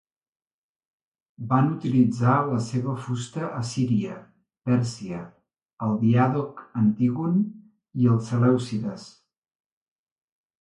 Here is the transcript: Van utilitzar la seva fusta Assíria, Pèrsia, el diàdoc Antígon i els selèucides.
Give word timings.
Van 1.49 1.67
utilitzar 1.73 2.37
la 2.51 2.55
seva 2.67 2.95
fusta 3.07 3.49
Assíria, 3.57 4.15
Pèrsia, 4.69 5.19
el 5.89 5.93
diàdoc 6.05 6.65
Antígon 6.83 7.37
i 8.05 8.09
els 8.15 8.33
selèucides. 8.33 9.07